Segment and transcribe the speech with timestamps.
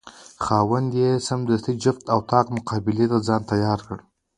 [0.43, 3.97] خاوند یې سمدستي د جفت او طاق مقابلې ته ځان تیار کړ.